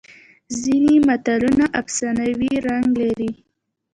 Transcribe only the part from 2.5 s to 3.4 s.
رنګ لري